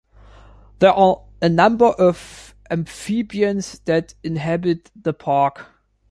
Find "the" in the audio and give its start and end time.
4.99-5.13